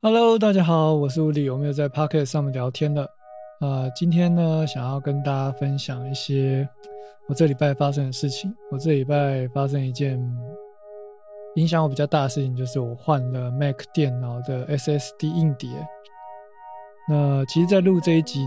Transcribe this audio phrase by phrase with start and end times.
[0.00, 3.10] Hello，大家好，我是吴理，我们有在 Pocket 上面聊天的。
[3.60, 6.68] 呃，今天呢，想要跟大家分享一些
[7.26, 8.54] 我这礼拜发生的事情。
[8.70, 10.16] 我这礼拜发生一件
[11.56, 15.68] 影响我比较大的事情，就是我换了 Mac 电脑的 SSD 硬碟。
[17.08, 18.46] 那其实，在录这一集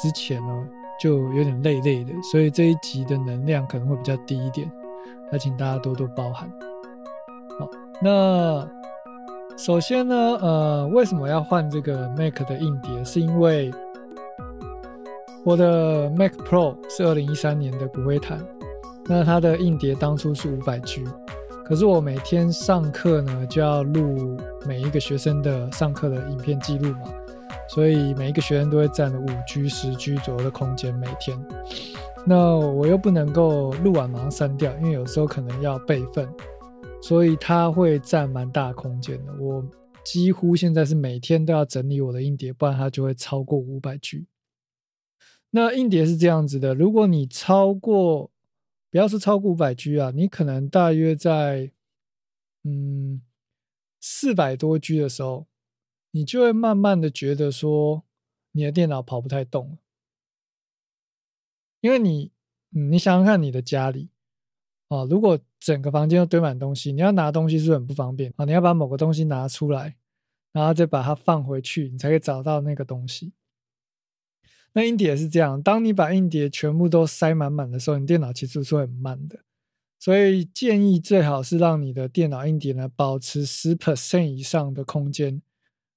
[0.00, 0.68] 之前呢，
[1.00, 4.70] 就有点累累的，所以这一集的能量可能会比较低一点，
[5.32, 6.48] 还请大家多多包涵。
[7.58, 7.68] 好，
[8.00, 8.64] 那。
[9.56, 13.04] 首先呢，呃，为什么要换这个 Mac 的硬碟？
[13.04, 13.70] 是因为
[15.44, 18.38] 我的 Mac Pro 是二零一三年的骨灰坛，
[19.06, 21.04] 那它的硬碟当初是五百 G，
[21.64, 24.36] 可是我每天上课呢就要录
[24.66, 27.02] 每一个学生的上课的影片记录嘛，
[27.68, 31.38] 所以每一个学生都会占了五 G、十 G 左右的空间每天。
[32.24, 36.28] 那我又不能够录完马上删掉，因为有时候可能要备份。
[37.02, 39.34] 所以它会占蛮大空间的。
[39.34, 39.68] 我
[40.04, 44.26] 几乎现在是每天都要整理我的硬碟，不然它就会超过五百 G。
[45.50, 48.30] 那硬碟是这样子的，如果你超过，
[48.90, 51.72] 不要说超过五百 G 啊，你可能大约在
[52.62, 53.20] 嗯
[54.00, 55.46] 四百多 G 的时候，
[56.12, 58.04] 你就会慢慢的觉得说
[58.52, 59.78] 你的电脑跑不太动了，
[61.80, 62.30] 因为你，
[62.70, 64.11] 嗯你想想看你的家里。
[64.92, 68.44] 啊，如果整个房间都堆满东西，你要拿东西是很不方便啊。
[68.44, 69.96] 你要把某个东西拿出来，
[70.52, 73.32] 然后再把它放回去，你才可以找到那个东西。
[74.74, 79.40] 那硬碟是这样，当你把硬碟全部都塞满满的时候，你电脑其实是很慢的。
[79.98, 85.40] 所以建议最好是让你的电脑硬碟呢保持十 percent 以上的空间。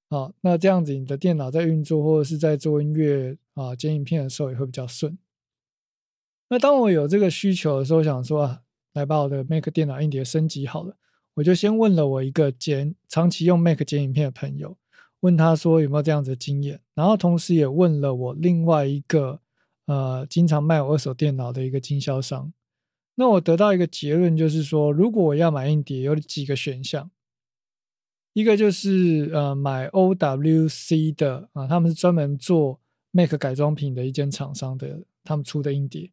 [0.07, 5.17] 啊，那这样子你的电脑在运作或者是在做音乐啊剪影片的时候也会比较顺。
[6.47, 8.61] 那当我有这个需求的时候，想说啊。
[8.95, 10.97] 来把我的 Mac 电脑硬碟升级好了，
[11.35, 14.75] 我就先问了我一个剪长期用 Mac 剪影片的朋友，
[15.19, 19.39] 问他说有没有这样子的经验，然后同时也问了我另外一个
[19.85, 22.51] 呃经常卖我二手电脑的一个经销商。
[23.15, 27.11] 那我得到一个结论就是说，如果我要买硬碟，有几个选项，
[28.33, 36.11] 一个就是呃买 OWC 的啊，他们是专门做 Mac 改装品的一间厂商的，他们出的硬碟。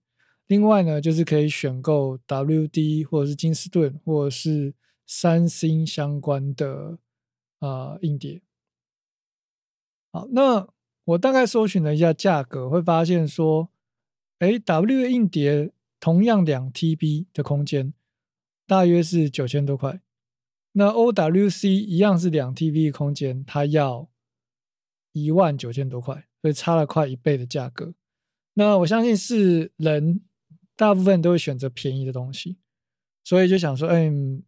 [0.52, 4.74] 另外呢，就是可以选购 WD 或者是金士顿或者是
[5.06, 6.98] 三星相关的
[7.60, 8.42] 啊硬碟。
[10.12, 10.68] 好，那
[11.04, 13.70] 我大概搜寻了一下价格，会发现说，
[14.40, 17.94] 哎，W 硬碟同样两 TB 的空间，
[18.66, 20.02] 大约是九千多块。
[20.72, 24.10] 那 OWC 一样是两 TB 空间，它要
[25.12, 27.94] 一万九千多块，所以差了快一倍的价格。
[28.52, 30.20] 那我相信是人。
[30.76, 32.56] 大部分都会选择便宜的东西，
[33.22, 34.42] 所以就想说，嗯，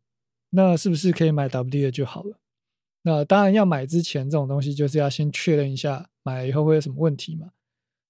[0.50, 2.38] 那是不是可以买 WD 的就好了？
[3.02, 7.52] 那当然要买之前，这种东西就是要先确认一下，买了以后会有什么问题嘛？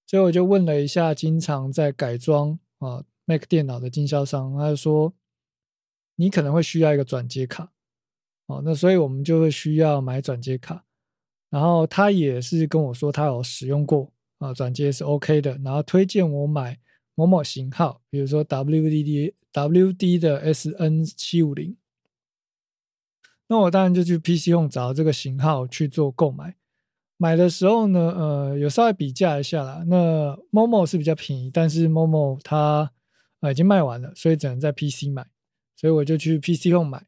[0.07, 5.13] 所以我就问了一下经常在改装啊 Mac 电脑的经销商，他就说
[6.15, 7.73] 你可能会需要一个转接卡，
[8.47, 10.85] 哦，那所以我们就会需要买转接卡。
[11.51, 16.79] 然后他也是跟我说他有使用过啊，转接是 OK 的，然后推荐我买。
[17.15, 21.77] 某某型号，比如说 WDD WD 的 SN 七五零，
[23.47, 26.57] 那我当然就去 PC Home 找这个型号去做购买。
[27.17, 29.85] 买的时候呢，呃，有稍微比价一下啦。
[29.87, 32.91] 那 Momo 是比较便宜，但是 Momo 它
[33.41, 35.25] 呃已经卖完了，所以只能在 PC 买，
[35.77, 37.07] 所以我就去 PC Home 买。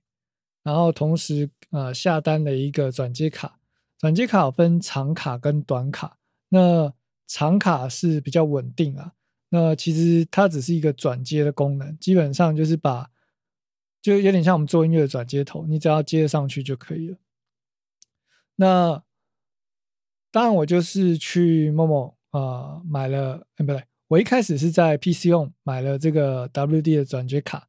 [0.62, 3.58] 然后同时呃下单了一个转接卡，
[3.98, 6.18] 转接卡分长卡跟短卡，
[6.50, 6.92] 那
[7.26, 9.12] 长卡是比较稳定啊。
[9.48, 13.10] 那其实它只是一个转接的功能，基本上就是把，
[14.02, 17.16] 就有点像我们做音乐的转接头，你只要接上去就可以了。
[18.56, 19.02] 那
[20.30, 27.68] 当然，我就是去某某啊买了，哎不对，我一开始是在 PC 用买了这个 WD 的转接卡。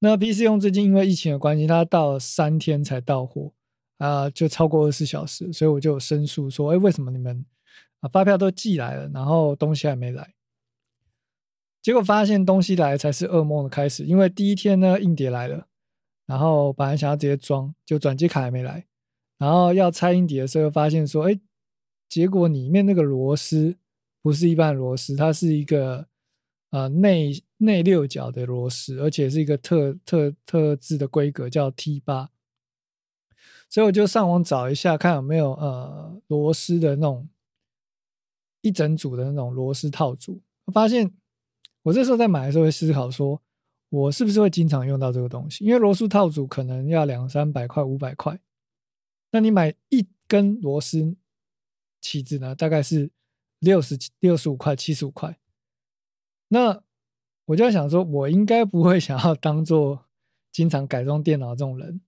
[0.00, 3.52] 那 PC 用最近因为疫情的关系，它到三天才到货
[3.96, 7.44] 啊，就超过二十四小时，所以我就申诉说，哎，为什么你们
[8.00, 10.34] 啊发票都寄来了，然后东西还没来？
[11.84, 15.66] 结果发现东西来才是噩梦的开始，因为第一天呢，硬碟来了，
[16.24, 18.86] 然后本来想要直接装，就转接卡还没来，
[19.36, 21.38] 然后要拆硬碟的时候，发现说，哎，
[22.08, 23.76] 结果里面那个螺丝
[24.22, 26.06] 不是一般螺丝，它是一个
[26.70, 32.30] 呃内内六角的螺丝，而且是一个特特特制的规格，叫 T 八，
[33.68, 37.28] 所以我就上网找一下，看有没有呃螺丝的那种
[38.62, 40.40] 一整组的那种螺丝套组，
[40.72, 41.12] 发现。
[41.84, 43.40] 我这时候在买的时候会思考说，
[43.90, 45.64] 我是不是会经常用到这个东西？
[45.64, 48.40] 因为螺丝套组可能要两三百块、五百块，
[49.30, 51.14] 那你买一根螺丝
[52.00, 53.10] 起子呢，大概是
[53.58, 55.38] 六十六十五块、七十五块。
[56.48, 56.82] 那
[57.44, 60.06] 我就在想说，我应该不会想要当做
[60.50, 62.00] 经常改装电脑这种人，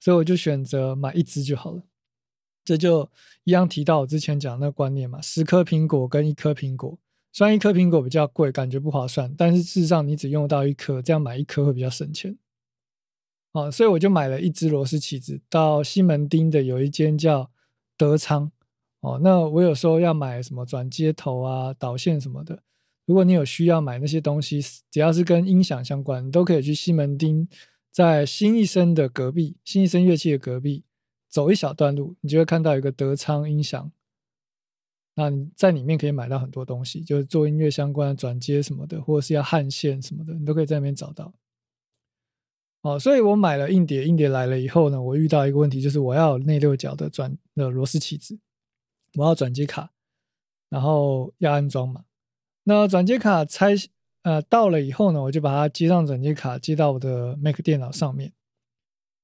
[0.00, 1.82] 所以我就选择买一支就好了。
[2.64, 3.10] 这就
[3.44, 6.98] 一样提到我之前讲的那个观念嘛，十颗苹果跟一颗苹果，
[7.32, 12.36] 虽然一颗苹果比较贵，感觉不划算，但是事实上你只用到一颗，这样买一颗会比较省钱。
[13.52, 17.50] 哦，所以我就买了一支螺丝起子，到西门町的有一间叫
[17.96, 18.50] 德昌。
[19.00, 22.62] 哦，那我有时候要买什么转接头啊、导线什么的，
[23.06, 24.60] 如果你有需要买那些东西，
[24.90, 27.46] 只要是跟音响相关，都可以去西门町，
[27.90, 30.84] 在新一生的隔壁，新一生乐器的隔壁。
[31.28, 33.92] 走一小段路，你就会看到一个德昌音响。
[35.20, 41.34] 那你在里面可以买到很多东西，就是做音乐相关的转接什么的，或者是要焊线什么的，你都可以在那边找到。
[42.82, 48.38] 哦，所以我买了硬碟，硬碟来了以后呢，我遇到一个问题，就是我要内六角的转的螺丝起子，
[49.16, 49.90] 我要转接卡，
[50.68, 52.04] 然后要安装嘛。
[52.62, 53.74] 那转接卡拆
[54.22, 58.32] 呃到了以后呢，我就把它接上转接卡，接到我的 Mac 电脑上面。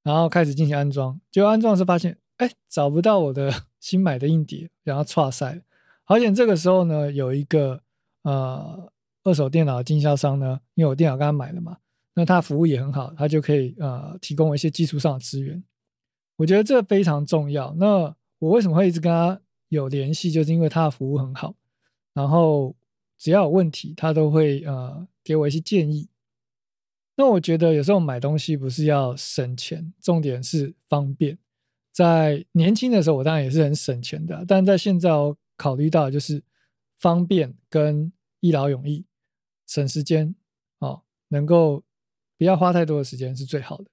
[0.02, 5.62] 然后开始进行安装，结果安装的时发现，哎，找不到我的 新买的硬碟，然后错塞。
[6.04, 7.82] 好险这个时候呢，有一个
[8.22, 8.92] 呃
[9.22, 11.78] 二手电脑经销商呢，因为我电脑刚买了嘛，
[12.14, 15.62] 那他服务也很好，他就可以呃提供一些技术上的资源。
[16.36, 17.74] 我觉得这非常重要。
[17.78, 21.54] 那我为什么会一直跟他有联系，就是因为他的服务很好，
[22.12, 22.74] 然后
[23.16, 26.08] 只要有问题，他都会呃给我一些建议。
[27.16, 31.38] 那我觉得有时候买东西不是要省钱，重点是方便。
[31.92, 36.42] 在年轻的时候，我当然也是很省钱的，但在现在我考虑到就是
[36.98, 39.04] 方便跟一劳永逸，
[39.66, 40.34] 省时间
[40.78, 41.82] 哦，能够
[42.36, 43.86] 不要花太多的时间是最好的。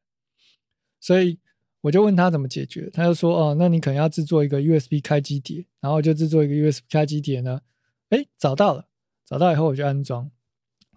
[0.99, 1.39] 所以
[1.81, 7.61] 我就问他怎么解决，他就说：“哦，那你可能要制作一个 USB 开机碟，然后就制作一个 USB 开机碟呢。”
[8.09, 8.87] 哎，找到了，
[9.25, 10.29] 找到以后我就安装。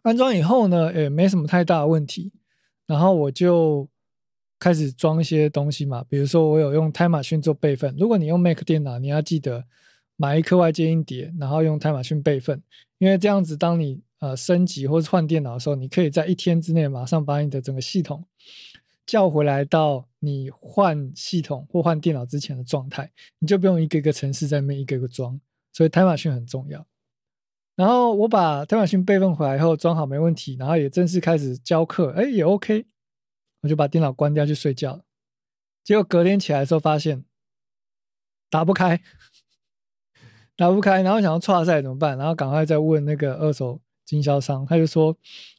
[0.02, 2.32] 安装以后呢，也没什么太大的问题，
[2.86, 3.88] 然后我就
[4.58, 7.96] 开始装一些东西嘛，比如说我有用 Time Machine 做备份。
[7.98, 9.64] 如果你用 Mac 电脑，你要记得
[10.16, 12.62] 买一颗外接音碟，然后用泰马逊备份，
[12.98, 18.24] 因为这样子，当你呃升级或者换电脑的时候，你可以在一天之内马上把你的整个系统
[19.06, 25.38] 叫回来到你换系统或换电脑之前的状态，你就不用一个一个城市在那边一个一个装，
[25.72, 26.86] 所以泰马逊很重要。
[27.76, 32.86] 然后我把泰马逊备份回来以后装好没问题，然后也正式开始教课，哎也 OK，
[33.62, 35.04] 我就把电脑关掉去睡觉了。
[35.82, 37.24] 结果隔天起来的时候发现
[38.48, 39.02] 打不开，
[40.56, 42.16] 打不开，然后想要跨赛怎么办？
[42.16, 45.16] 然后赶快再问那个二手经销商，他就说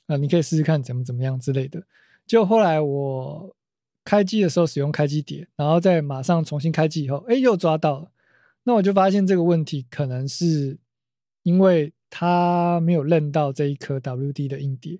[0.08, 1.84] 啊你可以试试看怎么怎么样之类的。
[2.26, 3.56] 就后来我
[4.04, 8.12] 开机的时候使用开机碟，然后再马上重新开机以后，哎又抓到了。
[8.64, 10.78] 那我就发现这个问题可能是
[11.44, 11.94] 因为。
[12.18, 14.98] 它没有认到这一颗 WD 的硬碟，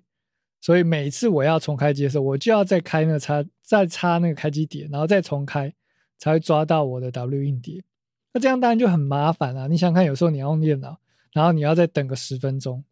[0.60, 5.72] 所以每次我要重开机的时候，我就要再开那个插，再插那个开机碟，然后再重开，
[6.18, 7.82] 才会抓到我的 W 硬碟。
[8.36, 9.66] 那这样当然就很麻烦啊！
[9.66, 11.00] 你想看，有时候你要用电脑，
[11.32, 12.84] 然后你要再等个十分钟，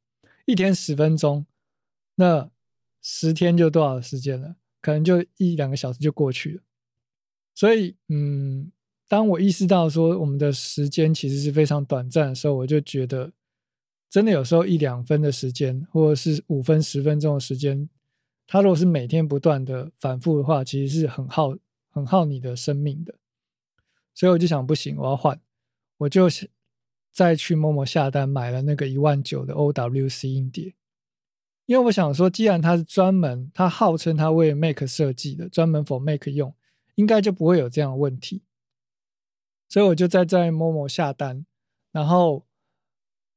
[0.46, 1.44] 一天十分钟，
[2.14, 2.48] 那
[3.02, 4.56] 十天就多少时间了？
[4.80, 6.62] 可能就一两个小时就过去了。
[7.54, 8.72] 所以，嗯，
[9.06, 13.30] 当我意识到说我们的时间其实是非常短暂的时候，我就觉得。
[14.08, 17.86] 真的有时候一两分的时间，或者是五分、十分钟的时间，
[18.46, 21.54] 它如果是每天不断的反复的话，其实是很耗、
[21.90, 23.14] 很耗你的生命的。
[24.14, 25.40] 所以我就想，不行，我要换，
[25.98, 26.28] 我就
[27.12, 30.74] 再去某某下单买了那个一万九的 OWC 硬碟，
[31.66, 36.54] 因为我想说，既然它是专门，它号称它为 Mac 设计的，专门 for Mac 用，
[36.94, 38.42] 应该就不会有这样的问题。
[39.68, 41.44] 所以我就在在某某下单，
[41.92, 42.46] 然后。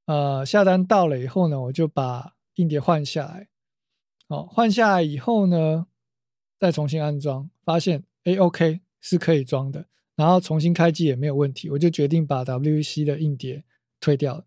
[0.08, 3.50] 呃，下单到了以后呢，我就把硬碟换下来。
[4.28, 5.88] 哦，换下来以后呢，
[6.58, 9.88] 再重新安装，发现哎，OK 是可以装的。
[10.18, 13.64] 然后重新开机也没有问题，我就决定把 WEC 的硬碟
[14.02, 14.46] 退掉了。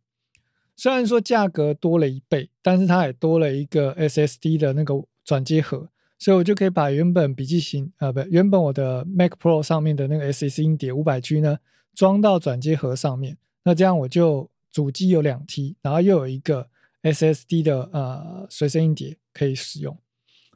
[0.77, 11.59] 虽然说价格多了一倍，但是它也多了一个 SSD 的那个转接盒，所以我就可以把原本笔记型呃不，原本我的 Mac Pro 上面的那个 SSD 硬碟五百 G 呢，
[11.95, 13.39] 装到转接盒上面。
[13.65, 14.51] 那这样我就。
[14.73, 16.71] 主机有两 T，然后又有一个
[17.03, 19.99] SSD 的呃随身硬碟可以使用，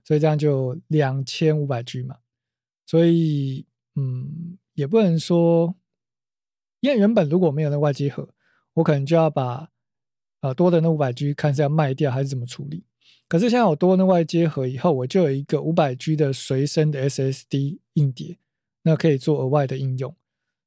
[0.05, 2.19] 所以这样就两千五百 G 嘛。
[2.87, 3.67] 所以
[3.97, 5.75] 嗯，也不能说，
[6.81, 8.29] 因为原本如果没有那外接盒，
[8.75, 9.71] 我可能就要把
[10.41, 12.85] 呃多的那五百 G 看是要卖掉还是怎么处理。
[13.27, 18.39] 可是现在我多那外接盒以后，我就有一个五百 G 的随身的 SSD 硬碟，
[18.83, 20.15] 那可以做额外的应用。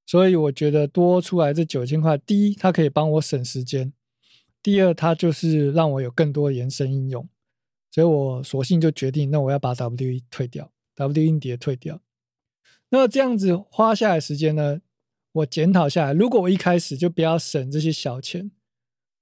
[0.06, 3.92] 所以我觉得多出来这九千块，第一，它可以帮我省时间；
[4.64, 7.28] 第二，它就是让我有更多延伸应用。
[7.92, 12.02] 所以我索性就决定，那我要把 W 退掉，W 硬碟退掉。
[12.90, 14.82] 那这样子花下来时间呢？
[15.34, 18.50] 我检讨下来，如果我一开始就不要省这些小钱，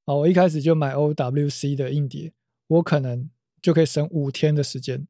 [0.06, 2.32] 啊，我一开始就买 OWC 的硬碟，
[2.68, 3.30] 我可能
[3.62, 5.06] 就可以省五天的时间。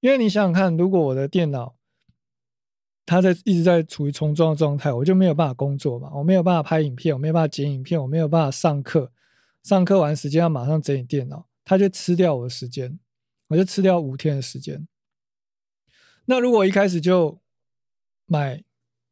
[0.00, 1.76] 因为你想想看，如果我的电脑
[3.04, 9.12] 它在一直在处于重装的状态，我就没有办法工作嘛，我没有办法拍影片，我没有办法剪影片，我没有办法上课，
[9.64, 12.98] 上课完时间要马上整理电脑，它就吃掉我的时间，
[13.48, 14.86] 我就吃掉五天的时间。
[16.24, 17.38] 那如果一开始就
[18.28, 18.62] 买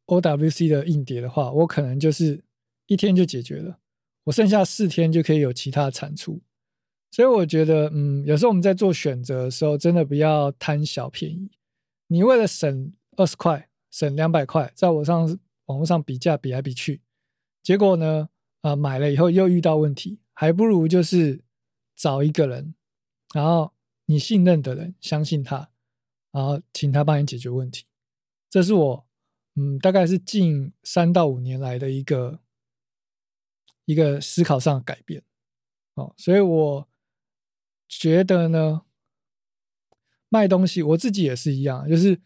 [0.05, 2.41] OWC 的硬碟的话，我可能就是
[2.85, 3.79] 一天就解决了，
[4.23, 6.39] 我剩下四天就可以有其他产出。
[7.11, 11.49] 所以我觉得，嗯，有时候我们在做选择的时候，真的不要贪小便宜。
[12.07, 17.01] 你为了省二十块、省两百块，在网上网络上比价比来比去，
[17.63, 18.29] 结果呢，
[18.61, 21.41] 啊，买了以后又遇到问题，还不如就是
[21.95, 22.75] 找一个人，
[23.33, 23.73] 然后
[24.05, 25.69] 你信任的人，相信他，
[26.31, 27.85] 然后请他帮你解决问题。
[28.49, 29.06] 这是我，
[29.57, 32.39] 嗯，大概是近三到五年来的一个
[33.85, 35.21] 一个思考上的改变。
[35.95, 36.87] 哦，所以我。
[37.89, 38.81] 觉得呢，
[40.27, 42.19] 卖东西我自己也是一样，就是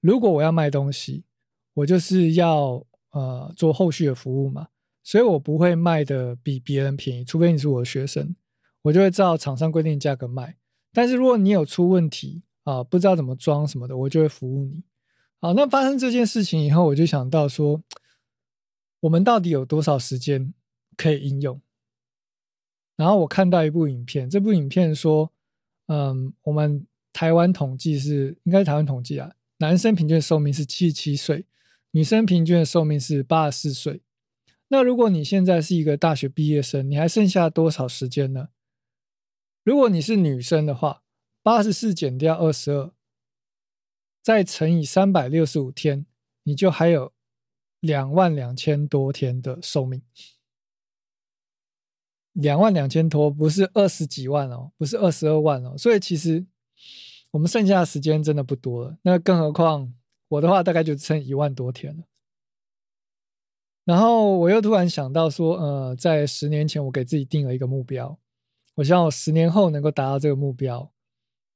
[0.00, 1.24] 如果我要卖东西，
[1.72, 4.70] 我就是要呃做后续的服务嘛，
[5.04, 8.34] 所以我不会卖的比别人便宜，除非你是我的学生，
[8.82, 10.56] 我就会照厂商规定价格卖。
[10.92, 14.82] 但是如果你有出问题啊，不知道怎么装什么的，我就会服务你。
[15.44, 17.82] 好，那发生这件事情以后，我就想到说，
[19.00, 20.54] 我们到底有多少时间
[20.96, 21.60] 可以应用？
[22.96, 25.30] 然后我看到一部影片，这部影片说，
[25.88, 31.44] 嗯，我们台湾统计是应该是台湾统计啊，男生平均寿命是七十七岁，
[31.90, 34.00] 女生平均的寿命是八十四岁。
[34.68, 38.48] 那如果你现在是一个大学毕业生，你还剩下多少时间呢？
[39.62, 41.02] 如果你是女生的话，
[41.42, 42.90] 八十四减掉二十二，
[44.24, 46.06] 再乘以三百六十五天，
[46.44, 47.12] 你就还有
[47.80, 50.00] 两万两千多天的寿命。
[52.32, 56.46] 两万两千多，不是二十几万哦，不是二十二万哦，所以其实
[57.32, 58.96] 我们剩下的时间真的不多了。
[59.02, 59.92] 那更何况
[60.28, 62.04] 我的话，大概就剩一万多天了。
[63.84, 68.18] 然后我又突然想到说，呃，在十年前我给自己定了一个目标，
[68.76, 70.90] 我希望我十年后能够达到这个目标。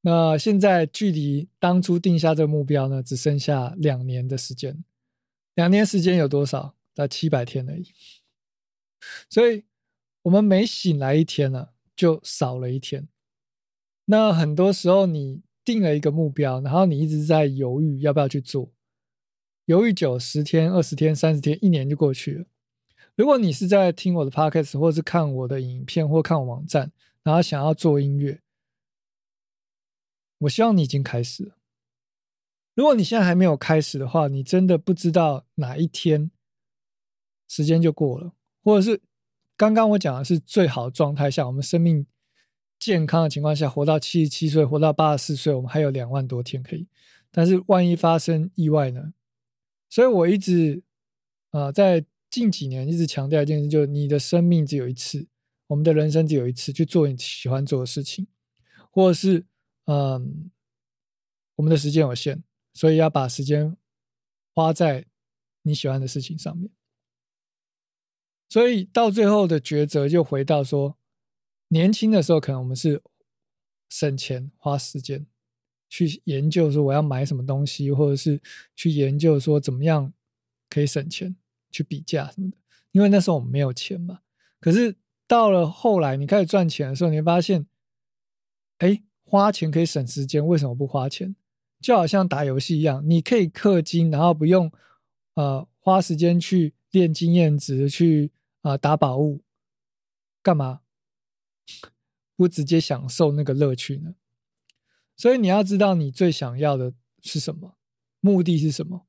[0.01, 4.85] 那现在距离当初定下这个目标呢，只剩下两年的时间。
[5.55, 6.75] 两年时间有多少？
[6.95, 7.87] 在七百天而已。
[9.31, 9.65] 所以。
[10.23, 13.09] 我们每醒来一天呢，就少了一天。
[14.07, 18.71] 那很多时候，你定了一个目标，然后你一直在犹豫要不要去做，
[19.67, 22.45] 犹豫久，十天、二十天、三十天，一年就过去了。
[23.15, 28.39] 如果你是在听我的 podcast，或是看我的影片，或看我网站，然后想要做音乐，
[30.39, 31.57] 我希望你已经开始了。
[32.75, 36.31] 如果你现在还没有开始的话，你真的不知道哪一天
[37.49, 39.03] 时间就过了，或者是。
[39.57, 42.07] 刚刚我讲的是最好的状态下，我们生命
[42.79, 46.87] 健康的情况下，活到七十七岁，活到八十四岁，我们还有两万多天可以。
[47.33, 49.15] 但是万一发生意外呢？
[49.91, 50.81] 所以我一直
[51.51, 55.27] 啊，在近几年一直强调一件事，就是你的生命只有一次，
[55.67, 58.29] 我们的人生只有一次，去做你喜欢做的事情，
[58.93, 59.45] 或者是
[59.91, 60.51] 嗯，
[61.57, 62.43] 我们的时间有限，
[62.75, 63.75] 所以要把时间
[64.55, 65.07] 花在
[65.63, 66.71] 你喜欢的事情上面。
[68.51, 70.99] 所以到最后的抉择就回到说，
[71.69, 73.03] 年轻的时候可能我们是
[73.89, 75.27] 省钱花时间
[75.89, 78.43] 去研究说我要买什么东西，或者是
[78.77, 80.13] 去研究说怎么样
[80.69, 81.35] 可以省钱
[81.71, 82.59] 去比价什么的，
[82.93, 84.21] 因为那时候我们没有钱嘛。
[84.61, 87.67] 可是到了后来你开始赚钱的时候，你会发现，
[88.79, 91.37] 哎，花钱可以省时间，为什么不花钱？
[91.81, 94.73] 就好像打游戏一样，你可以氪金，然后不用
[95.35, 98.33] 呃花时间去练经验值去。
[98.63, 99.41] 啊，打宝物
[100.43, 100.81] 干嘛？
[102.37, 104.17] 不直接享受那个乐趣呢？
[105.17, 106.93] 所以你要知道你最想要的
[107.23, 107.77] 是什么，
[108.21, 109.07] 目的是什么。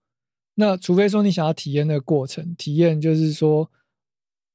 [0.54, 3.70] 那除非说你想要体验那个过程，体验就是说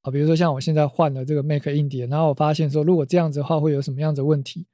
[0.02, 4.64] 啊，比如说像我现在换了这个 Mac 硬碟，然后我发现说，如果这样子的话会有什么样子问题，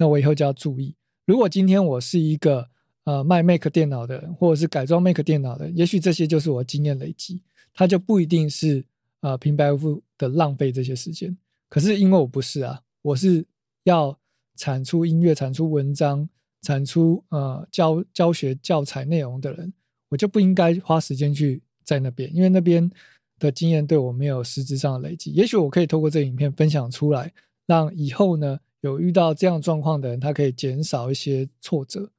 [0.00, 0.96] 那我以后就要注意。
[1.26, 2.68] 如果今天我是一个
[3.04, 7.42] 呃卖 Mac 电脑的，或者是改装 Mac 电脑的，也许这些就是我经验累积，
[7.74, 8.84] 它就不一定是。
[9.22, 11.36] 呃，平白无故的浪费这些时间，
[11.68, 13.44] 可是因为我不是啊，我是
[13.84, 14.18] 要
[14.56, 16.26] 产出音乐、产出文章、
[16.62, 19.70] 产出呃教教学教材内容的人，
[20.08, 22.90] 我就不应该花时间去在那边，因为那边
[23.38, 25.32] 的经验对我没有实质上的累积。
[25.32, 27.30] 也许我可以透过这影片分享出来，
[27.66, 32.10] 让以后呢有遇到这样状况的人，他可以减少一些挫折，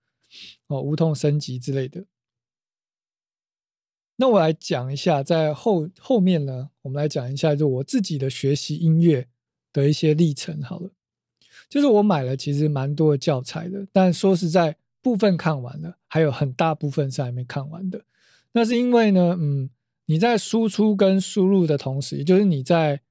[0.67, 2.05] 哦，无痛升级之类的。
[4.17, 9.27] 那我来讲一下，在后后面呢，我们来讲一下，就我自己的学习音乐
[9.73, 10.61] 的一些历程。
[10.61, 10.91] 好了，
[11.67, 18.05] 就是我买了其实蛮多的教材的，但说实在，部分看完了，还有很大部分是还没看完的。
[18.51, 19.67] 那是因为呢，嗯，
[20.05, 23.01] 你在输出跟输入的同时，也就是你在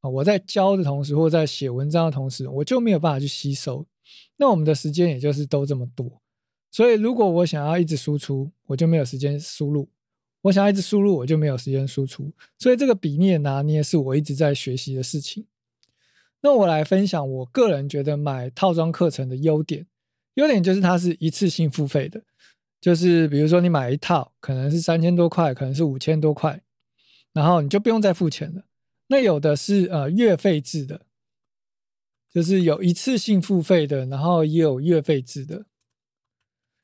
[0.00, 3.86] 啊我在教的同时，或在写文章的同时，我就没有办法去吸收。
[4.36, 6.20] 那我们的时间也就是都这么多，
[6.70, 9.88] 所以如果我想要一直输出，我就没有时间输入。
[10.42, 15.46] 我想要一直输入，我就没有时间输出，所以这个比例的拿捏是我一直在学习的事情。
[16.40, 19.86] 那我来分享我个人觉得买套装课程的优点，
[20.36, 22.22] 优点就是它是一次性付费的，
[22.80, 26.62] 就是比如说你买一套可能是三千多块，可能是五千多块，
[27.34, 28.62] 然后你就不用再付钱了。
[29.10, 31.04] 那有的是呃月费制的，
[32.32, 35.66] 就是有一次性付费的，然后也有月费制的。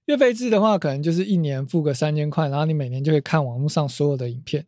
[0.07, 4.67] 月费制的话，可能就是一年付个三千块，然后你每年就可以看网络上所有的影片。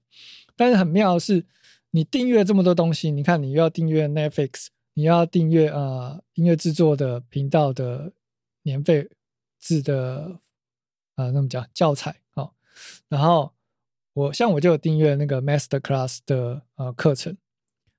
[0.55, 1.45] 但是很妙的是，
[1.91, 8.13] 你订阅这么多东西，你看你又要订阅 Netflix，你要订阅呃音乐制作的频道的
[8.63, 9.11] 年费
[9.59, 10.39] 制的
[11.17, 12.53] 啊，那么讲教材哦。
[13.09, 13.53] 然后
[14.13, 17.37] 我像我就有订阅那个 Master Class 的呃课程，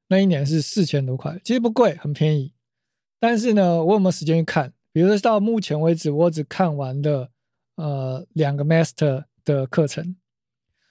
[0.09, 2.51] 那一年是四千多块，其实不贵，很便宜。
[3.19, 4.73] 但是呢，我有没有时间去看？
[4.91, 7.29] 比如说到目前为止，我只看完了
[7.75, 10.15] 呃两个 master 的课程，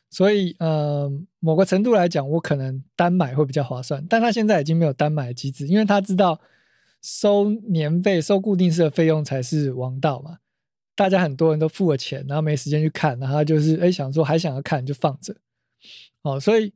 [0.08, 1.10] 所以呃
[1.40, 4.06] 某个程度来讲，我可能单买会比较划算。
[4.08, 6.40] 但他现在已经没有单买机制，因为他知道
[7.02, 10.38] 收年费、收固定式的费用才是王道嘛。
[10.94, 15.36] 大家很多人都付了钱，然后没时间去看，然后就是哎想说还想要看就放着
[16.22, 16.38] 哦。
[16.38, 16.72] 所以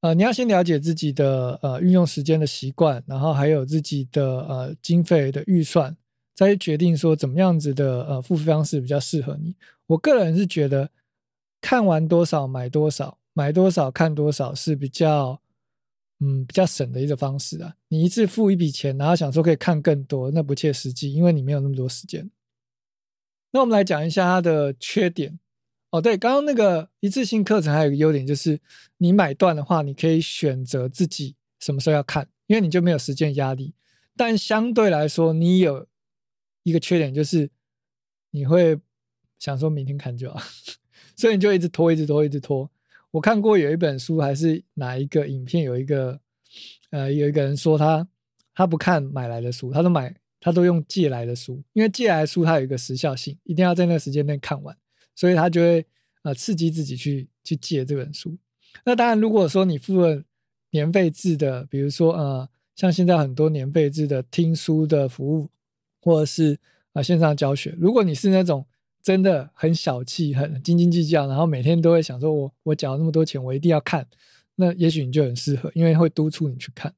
[0.00, 5.96] 呃你要先了解自己的呃运用时间的习惯，然后还有自己的呃经费的预算。
[6.34, 9.54] 再决定说怎么样子的呃付费方式比较适合你。
[9.86, 10.90] 我个人是觉得
[11.60, 15.38] 看完多少买多少，买多少看多少是比较
[16.20, 17.74] 嗯比较省的一个方式啊。
[17.88, 22.30] 你一次付一笔钱，然后想说可以看更多，那不切实际，因为你没有那么多时间。
[23.52, 25.38] 那我们来讲一下它的缺点
[25.90, 26.00] 哦。
[26.00, 28.60] 对，刚刚那个一次性课程还有一个优点，就是
[28.98, 33.74] 你买断的话，你可以选择自己什么时候要看，因为你就没有时间压力。
[34.16, 35.86] 但相对来说，你有
[36.62, 37.50] 一个缺点就是
[38.30, 38.78] 你会
[39.38, 40.40] 想说明天看就好，
[41.16, 42.70] 所以你就一直拖，一直拖，一直拖。
[43.12, 46.20] 我看过有一本书，还是哪一个影片，有一个
[46.90, 48.06] 呃，有一个人说他
[48.54, 54.76] 他不看买来的书，他都买他都用借来的书，因为借来的书它有一个时效性，一定要在那个时间内看完，
[55.20, 55.84] 所以他就会
[56.22, 58.38] 呃刺激自己去去借这本书。
[58.84, 60.22] 那当然，如果说你付了
[60.70, 65.50] 年费制的，比如说呃，像现在很多年费制的听书的服务。
[66.02, 66.58] 或者是
[66.94, 68.64] 啊线上教学，如果你是那种
[69.02, 74.08] 真的很小气、很斤斤计较，然后每天都会想说，我我缴那么多钱，我一定要看，
[74.54, 76.94] 那也许你就很适合，因为会督促你去看。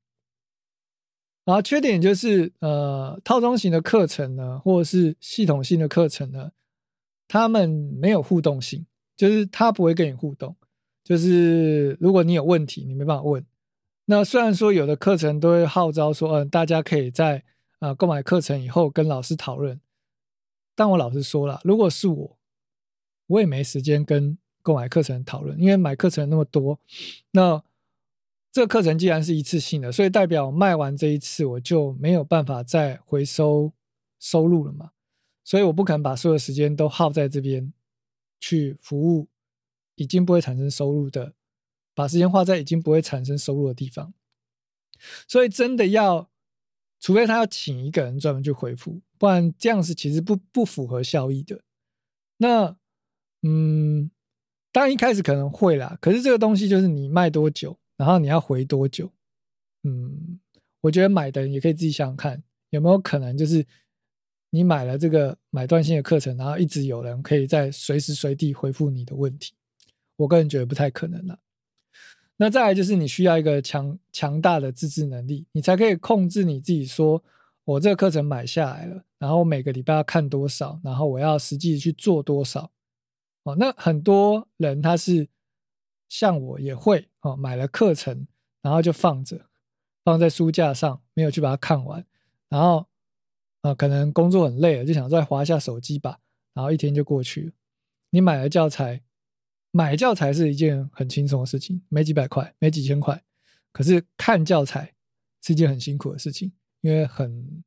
[1.45, 6.53] 然后缺点就是，呃，套装型的课程呢，或者是系统性的课程呢，
[7.33, 7.67] 他们
[7.99, 8.85] 没有互动性，
[9.17, 10.55] 就是他不会跟你互动，
[11.03, 13.43] 就是如果你有问题，你没办法问。
[14.05, 17.43] 那虽然说有的课程都会号召说，嗯，大家可以在
[17.79, 19.81] 啊，购买课程以后跟老师讨论，
[20.75, 22.37] 但我老师说了，如果是我，
[23.29, 26.79] 我也没时间跟购买课程讨论，因为买课程那么多，
[27.31, 27.63] 那
[28.53, 33.73] 这课程既然是一次性的，所以代表卖完这一次我就没有办法再回收
[34.21, 34.91] 收入了嘛，
[35.45, 37.73] 所以我不可能把所有时间都耗在这边
[38.41, 39.29] 去服务
[39.97, 41.35] 已经不会产生收入的，
[41.95, 44.13] 把时间花在已经不会产生收入的地方，
[45.27, 46.29] 所以真的要。
[47.05, 51.61] 除非他要请一个人专门去回复，不然这样是其实不不符合效益的。
[52.37, 52.77] 那
[53.43, 54.09] 嗯，
[54.71, 59.11] 当然一开始可能会啦，可是这个东西就是你卖多久，然后你要回多久。
[59.83, 60.39] 嗯，
[60.81, 63.67] 我觉得买的人也可以自己想想看，有没有可能就是
[64.55, 69.55] 你买了这个买断性的课程，然后一直有人可以在随时随地回复你的问题。
[70.17, 71.39] 我个人觉得不太可能了。
[72.37, 76.85] 那再来就是你需要一个强强大的自制能力，你才可以控制你自己。
[76.85, 77.25] 说
[77.65, 82.71] 我这个课程买下来了，然后每个礼拜要看多少，然后我要实际去做多少。
[83.45, 85.27] 哦，那很多人他是
[86.11, 88.27] 像我也会哦，买了课程，
[88.61, 89.47] 然后就放着，
[90.05, 92.05] 放在书架上，没有去把它看完。
[92.51, 92.87] 然后
[93.63, 96.21] 啊，可能工作很累了，就想再划一下手机吧，
[96.53, 97.53] 然后一天就过去了。
[98.11, 99.03] 你买了教材，
[99.71, 103.23] 买教材是一件很轻松的事情，没几百块，没几千块。
[103.73, 104.93] 可是看教材
[105.43, 107.65] 是一件很辛苦的事情，因为很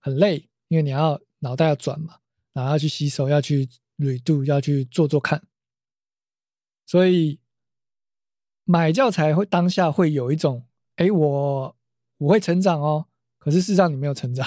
[0.00, 2.18] 很累，因为你要脑袋要转嘛，
[2.52, 3.66] 然后要去吸收，要去
[3.98, 5.42] 捋度，要去做做看。
[6.86, 7.38] 所以
[8.64, 10.66] 买教材会当下会有一种，
[10.96, 11.76] 哎，我
[12.18, 13.06] 我会成长哦。
[13.38, 14.46] 可是事实上你没有成长，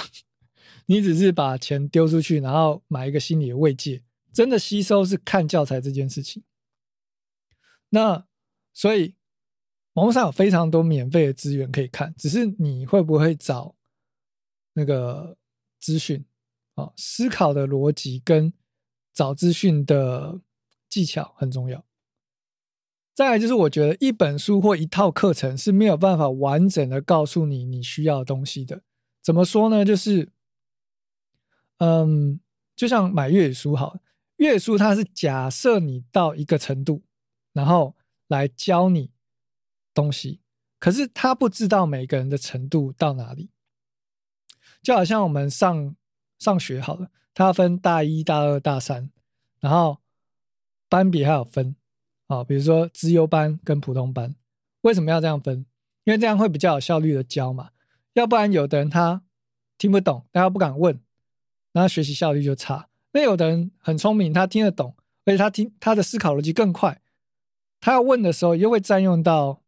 [0.86, 4.04] 你只是把钱丢出去，然后买一个心理的慰藉。
[4.34, 6.44] 真的吸收是看教材这件事情。
[7.90, 8.26] 那
[8.74, 9.14] 所以
[9.94, 13.76] 网络上有非常多免费的资源可以看，只是你会不会找
[14.74, 15.38] 那个
[15.80, 16.26] 资讯
[16.74, 16.92] 啊？
[16.98, 18.52] 思考的逻辑跟
[19.14, 20.42] 找资讯的
[20.90, 21.86] 技巧很重要。
[23.14, 28.82] 再来就是，我觉得一本书或一套课程是没有办法完整的告诉你你需要的东西的。
[29.22, 29.86] 怎么说呢？
[29.86, 30.33] 就是，
[31.84, 32.40] 嗯，
[32.78, 34.00] 就像买粤语书好。
[34.38, 37.04] 粤语书它是假设你到一个程度，
[37.52, 37.98] 然后
[38.30, 39.12] 来教你
[39.94, 40.40] 东西，
[40.80, 43.50] 可是他不知道每个人的程度到哪里。
[44.82, 45.96] 就好像我们上
[46.40, 49.10] 上学好了，它分大一、大二、大三，
[49.60, 49.98] 然后
[50.88, 51.76] 班别还有分
[52.28, 54.34] 啊，比如说资优班跟普通班，
[54.82, 55.66] 为什么要这样分？
[56.06, 57.72] 因为这样会比较有效率的教嘛，
[58.14, 59.22] 要不然有的人他
[59.78, 61.00] 听不懂，大家不敢问，
[61.74, 62.90] 那学习效率就差。
[63.12, 67.02] 那有的人很聪明，他听得懂，而且他听他的思考逻辑更快。
[67.80, 69.62] 他要问的时候，又会占用到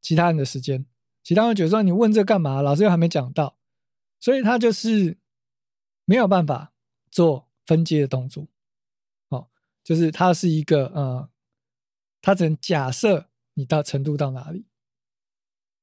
[0.00, 0.86] 其他人的时间。
[1.22, 2.62] 其他人觉得说：“你问这干嘛？
[2.62, 3.58] 老师又还没讲到。”
[4.20, 5.18] 所以他就是
[6.04, 6.72] 没有办法
[7.10, 8.46] 做分阶的动作。
[9.28, 9.48] 哦，
[9.82, 11.28] 就是他是一个呃，
[12.22, 14.66] 他只能假设你到程度到哪里。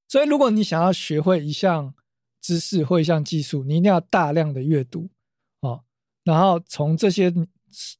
[0.07, 1.93] 所以，如果你想要学会一项
[2.39, 5.09] 知识或一项技术，你一定要大量的阅读。
[6.23, 7.33] 然后从这些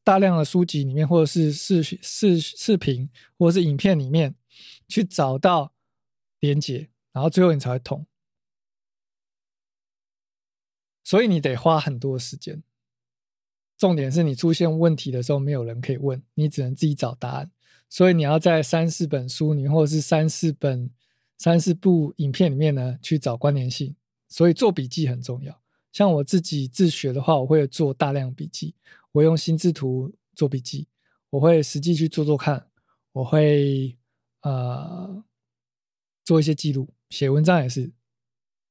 [0.03, 4.35] 大量的书籍里面，或者是视视视频，或者是影片里面，
[4.87, 5.73] 去找到
[6.39, 8.05] 连接，然后最后你才会通。
[11.03, 12.63] 所以你得花很多时间。
[13.77, 17.51] 重点是你出现问题的时候，没有人可以问，你只能自己找答案。
[17.89, 20.89] 所以你要在三四本书里，或者是三四本、
[21.37, 23.95] 三四部影片里面呢，去找关联性。
[24.29, 25.62] 所以做笔记很重要。
[25.93, 28.73] 像我自己自学的话，我会做大量笔记，
[29.11, 30.87] 我用心智图做笔记，
[31.29, 32.67] 我会实际去做做看，
[33.11, 33.95] 我会
[34.41, 35.23] 呃
[36.25, 37.91] 做一些记录，写文章也是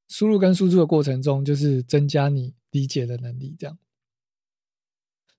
[0.09, 3.79] 输入跟输出的过程中，就是增加你理解的能力，这样。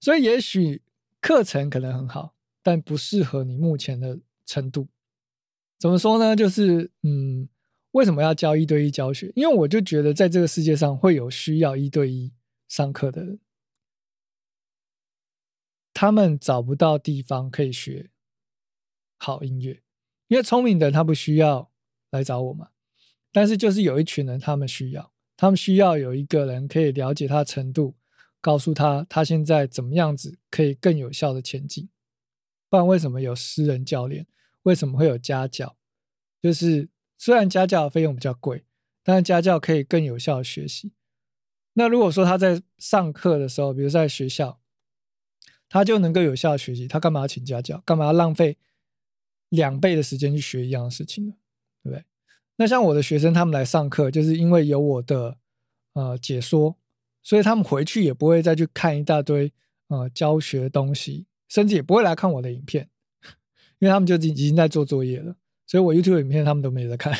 [0.00, 0.82] 所以也许
[1.20, 4.88] 课程可能很好，但不适合你目前的程度。
[5.78, 6.34] 怎么说呢？
[6.34, 7.48] 就是嗯。
[7.94, 9.32] 为什么要教一对一教学？
[9.36, 12.32] 因为我就觉得在这个世界上会有需要一对一
[12.66, 13.38] 上课的人，
[15.92, 18.10] 他们找不到地方可以学
[19.16, 19.80] 好音乐，
[20.26, 21.70] 因为聪明的他不需要
[22.10, 22.70] 来找我嘛。
[23.30, 27.94] 但是就是有一群人，他们需要，他们需要有一个人可以了解他的程度，
[28.40, 31.88] 告诉他他现在怎么样子可以更有效的前进。
[32.68, 34.26] 不然为什么有私人教练？
[34.64, 35.76] 为什么会有家教？
[36.42, 36.88] 就是。
[37.24, 38.66] 虽然家教的费用比较贵，
[39.02, 40.92] 但是家教可以更有效的学习。
[41.72, 44.60] 那如果说他在上课的时候，比如在学校，
[45.70, 47.82] 他就能够有效的学习，他干嘛要请家教？
[47.86, 48.58] 干嘛要浪费
[49.48, 51.32] 两倍的时间去学一样的事情呢？
[51.82, 52.04] 对不对？
[52.56, 55.38] 那像我的学生，他们来上课，就是因为有我的
[55.94, 56.76] 呃解说，
[57.22, 59.50] 所以他们回去也不会再去看一大堆
[59.88, 62.90] 呃教学东西，甚至也不会来看我的影片，
[63.78, 65.34] 因为他们就已已经在做作业了。
[65.66, 67.12] 所以我 YouTube 影片他们都没在看，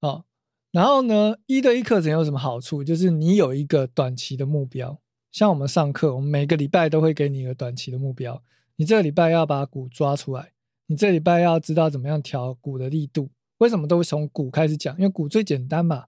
[0.00, 0.24] 哦，
[0.70, 2.82] 然后呢，一对一课程有什么好处？
[2.82, 8.42] 就是你有一个短期的目标，像我们上课，我们每个礼拜都会给你一个短期的目标。
[8.76, 10.52] 你这个礼拜要把鼓抓出来，
[10.86, 13.30] 你这礼拜要知道怎么样调鼓的力度。
[13.58, 14.96] 为什么都从鼓开始讲？
[14.96, 16.06] 因为鼓最简单嘛，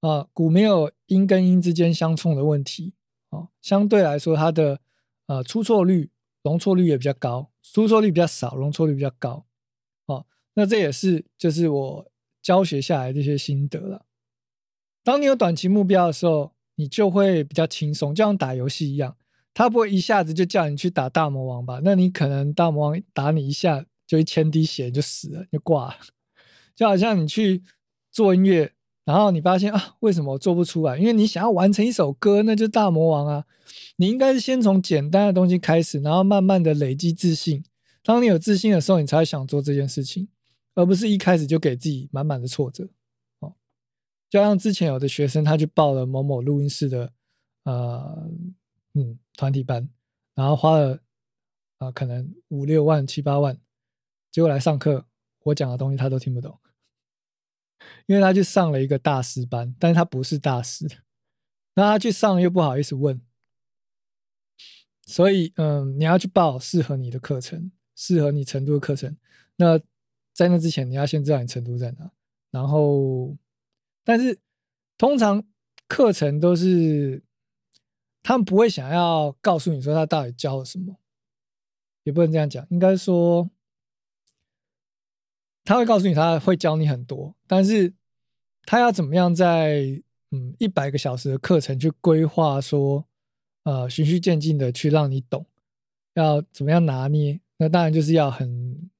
[0.00, 2.94] 啊，鼓没有音跟音之间相冲的问题，
[3.30, 4.80] 哦，相对来说它的
[5.26, 6.10] 呃出错率、
[6.42, 7.50] 容错率也比较高。
[7.72, 9.46] 出错率比较少，容错率比较高，
[10.06, 12.10] 哦，那这也是就是我
[12.42, 14.06] 教学下来这些心得了。
[15.04, 19.16] 当你有短期目标的时候，你就会比较轻松，就像打游戏一样，
[19.54, 21.80] 他不会一下子就叫你去打大魔王吧？
[21.82, 25.96] 那你可能大魔王打你一下就一千滴血就死了，就挂了。
[26.74, 27.62] 就好像你去
[28.10, 28.72] 做音乐。
[29.08, 30.98] 然后你发现啊，为什么我做不出来？
[30.98, 33.46] 因为你想要完成一首歌，那就是大魔王啊！
[33.96, 37.64] 你应该是先从简单的东西开始，然后慢慢的累积自信。
[38.02, 40.28] 当你有自信的时候，你才会想做这件事情，
[40.74, 42.86] 而不是一开始就给自己满满的挫折。
[43.38, 43.54] 哦，
[44.28, 47.10] 就像之前有的学生，他去报了某某录音室的
[47.64, 48.28] 呃
[48.92, 49.88] 嗯团体班，
[50.34, 51.00] 然后花了
[51.78, 53.58] 啊，可能五六万、七八万，
[54.30, 55.06] 结果来上课，
[55.44, 56.58] 我讲的东西他都听不懂，
[58.06, 60.86] 因为他去上了一个大师班，但是他不是大师，
[61.74, 63.20] 那他去上又不好意思问，
[65.06, 69.16] 所以嗯，你要去报适合你的课程，适合你程度的课程。
[69.56, 69.78] 那
[70.32, 72.10] 在那之前，你要先知道你程度在哪，
[72.50, 73.36] 然后，
[74.04, 74.38] 但是
[74.96, 75.44] 通常
[75.86, 77.22] 课程都是。
[78.20, 80.98] 他们不会想要告诉你说他到底教了什么，
[82.02, 83.48] 也不能这样讲，应该说
[85.68, 87.92] 他会告诉你他会教你很多，但是
[88.64, 93.04] 他要怎么样在嗯一百个小时的课程去规划说，
[93.64, 95.44] 呃循序渐进的去让你懂，
[96.14, 97.38] 要怎么样拿捏？
[97.58, 98.90] 那当然就是要很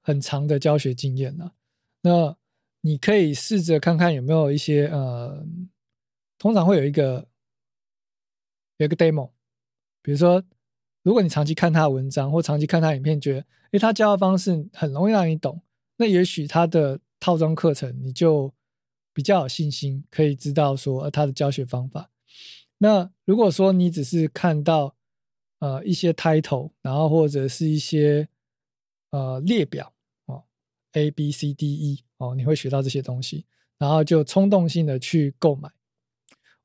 [0.00, 1.52] 很长的教学经验了。
[2.00, 2.34] 那
[2.80, 5.46] 你可以试着看看有没有一些呃，
[6.38, 7.28] 通常会有一个。
[8.78, 9.30] 有个 demo，
[10.02, 10.42] 比如说，
[11.04, 15.62] 如果你长期看他的文章或长期看他影片，觉得诶他教的方式很容易让你懂，
[16.02, 18.52] 那也许他的套装课程你就
[19.12, 22.10] 比较有信心，可以知道说他的教学方法。
[22.78, 24.96] 那如果说你只是看到
[25.60, 28.28] 呃一些 title，然后或者是一些
[29.10, 29.92] 呃列表
[30.26, 30.42] 哦
[30.94, 33.46] ，A B C D E 哦，你会学到这些东西，
[33.78, 35.70] 然后就冲动性的去购买，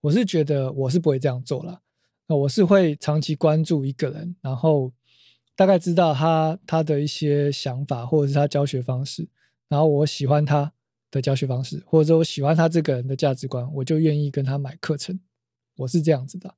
[0.02, 1.84] 我是觉得我是不会这样做了。
[2.26, 4.92] 那我是会长期关注一个人，然后
[5.58, 9.28] 大概知道他他的一些想法，或者是他教学方式，
[9.68, 10.72] 然后我喜欢他
[11.10, 15.20] 的教学方式，或者说我喜欢他这个人的价值观，我就愿意跟他买课程。
[15.78, 16.54] 我是这样子的。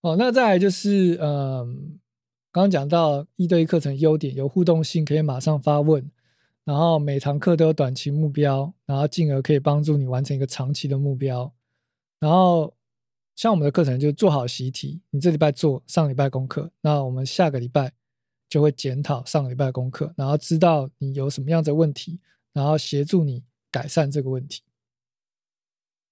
[0.00, 2.00] 哦，那再来就是，嗯，
[2.50, 6.10] 刚刚讲到一对一课程优点有互动性，可以马上发问，
[6.64, 11.52] 然后每堂课都有短期目标，然后进而可以帮助你完成一个长期的目标，
[12.18, 12.72] 然后。
[13.36, 17.92] 像我们的课程就做好习题，你这礼拜做上礼拜功课，那我们下个礼拜
[18.48, 22.18] 就会检讨上礼拜功课，然后知道你有什么样的问题，
[22.54, 24.62] 然后协助你改善这个问题。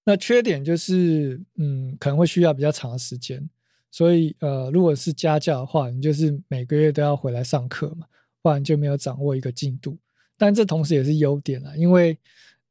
[0.04, 3.48] 那缺点就是，嗯，可能会需要比较长的时间，
[3.90, 8.06] 所以呃，如果是家教的话，你就是每个月都要回来上课嘛，
[8.42, 9.96] 不然就没有掌握一个进度。
[10.36, 12.18] 但这同时也是优点啦，因为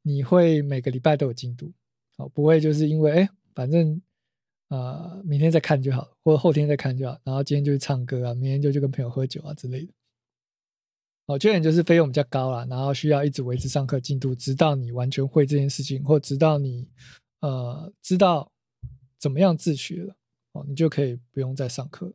[0.04, 1.72] 你会每个礼拜都有进度，
[2.18, 4.00] 哦，不会就是因为哎，反正。
[4.74, 7.16] 呃，明天再看就好，或者后天再看就好。
[7.24, 9.94] 然后今天就去唱歌啊，明天就去跟朋友喝酒啊之类的。
[11.28, 16.88] 哦，缺点就是费用比较高啦，然后需要一直维持上课进度，直到你完全会这件事情，或直到你
[17.42, 18.52] 呃知道
[19.20, 20.16] 怎么样自学了，
[20.54, 22.12] 哦，你就可以不用再上课。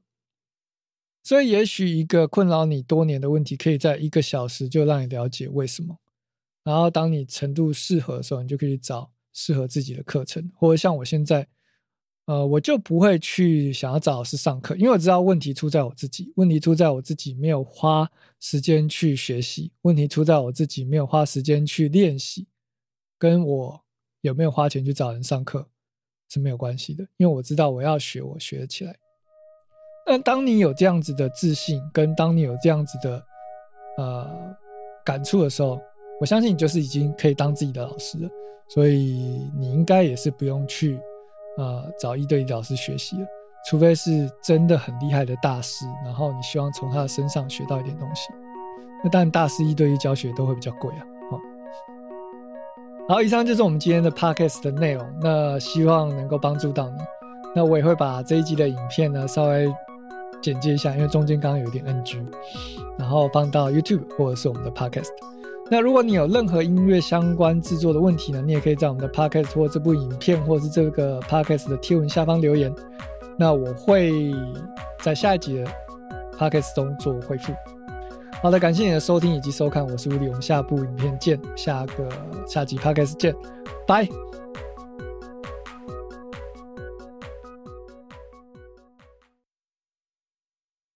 [1.22, 5.96] 所以，也许一个困扰你多年的问题，可以在一个小时就让你了解为什么。
[6.64, 11.46] 然后，当你程度适合的时候，你就可以找适合自己的课程，或者像我现在。
[12.28, 18.06] 呃，我就不会去想要找老师上课，因为我知道问题出在我自己，问题出在我自己没有花
[18.38, 22.46] 时间去学习，问题出在我自己没有花时间去练习，
[23.18, 23.80] 跟我
[24.20, 25.66] 有没有花钱去找人上课
[26.28, 28.94] 是没有关系的，因为我知道我要学，我学起来。
[30.06, 33.24] 那当你有这样子的自信，跟当你有这样子的
[33.96, 34.54] 呃
[35.02, 35.80] 感触的时候，
[36.20, 38.28] 我相信你就是已经可以当自己的老师了，
[38.68, 41.00] 所以你应该也是不用去。
[41.58, 43.26] 呃，找一对一老师学习了，
[43.68, 48.28] 除非是真的很厉害的大师，然后你希望从他的身上学到一点东西。
[49.04, 51.04] 那当然，大师一对一教学都会比较贵啊。
[53.08, 55.06] 好，以上就是我们今天的 podcast 的内容。
[55.20, 56.98] 那希望能够帮助到你。
[57.54, 59.72] 那我也会把这一集的影片呢稍微
[60.42, 62.22] 简介一下，因为中间刚刚有一点 NG，
[62.98, 65.08] 然后放到 YouTube 或者是我们的 podcast。
[65.70, 72.74] 那如果你有任何音乐相关制作的问题呢，你也可以在我们的 podcast 或这部影片，或是这个 podcast 的贴文下方留言。
[73.38, 74.35] 那我会
[75.02, 75.66] 在下一集的
[76.38, 77.52] podcast 中做回复。
[78.42, 82.09] 好的，感谢你的收听以及收看，我是吴力，我们下部影片见，下个
[82.46, 83.35] 下集 podcast 见，
[83.87, 84.27] 拜。